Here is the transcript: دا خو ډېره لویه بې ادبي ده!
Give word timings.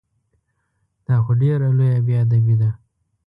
دا 1.05 1.15
خو 1.23 1.31
ډېره 1.41 1.67
لویه 1.77 1.99
بې 2.05 2.13
ادبي 2.23 2.55
ده! 2.61 2.69